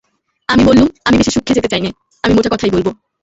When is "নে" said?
1.81-1.89